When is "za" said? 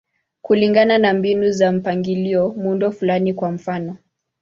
1.51-1.71